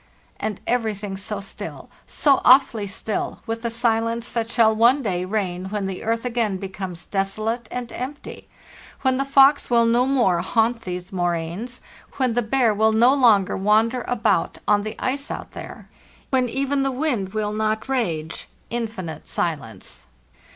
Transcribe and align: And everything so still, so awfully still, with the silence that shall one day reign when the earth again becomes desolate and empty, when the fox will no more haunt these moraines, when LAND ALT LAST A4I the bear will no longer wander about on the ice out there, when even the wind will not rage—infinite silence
And 0.39 0.59
everything 0.65 1.15
so 1.15 1.41
still, 1.41 1.87
so 2.07 2.41
awfully 2.43 2.87
still, 2.87 3.43
with 3.45 3.61
the 3.61 3.69
silence 3.69 4.33
that 4.33 4.49
shall 4.49 4.75
one 4.75 5.03
day 5.03 5.25
reign 5.25 5.65
when 5.65 5.85
the 5.85 6.03
earth 6.03 6.25
again 6.25 6.57
becomes 6.57 7.05
desolate 7.05 7.67
and 7.69 7.91
empty, 7.91 8.47
when 9.03 9.17
the 9.17 9.25
fox 9.25 9.69
will 9.69 9.85
no 9.85 10.07
more 10.07 10.41
haunt 10.41 10.81
these 10.81 11.13
moraines, 11.13 11.81
when 12.17 12.33
LAND 12.33 12.35
ALT 12.35 12.35
LAST 12.35 12.35
A4I 12.35 12.35
the 12.45 12.49
bear 12.57 12.73
will 12.73 12.91
no 12.93 13.13
longer 13.13 13.55
wander 13.55 14.03
about 14.07 14.57
on 14.67 14.81
the 14.81 14.95
ice 14.97 15.29
out 15.29 15.51
there, 15.51 15.87
when 16.31 16.49
even 16.49 16.81
the 16.81 16.89
wind 16.89 17.35
will 17.35 17.51
not 17.53 17.87
rage—infinite 17.87 19.27
silence 19.27 20.07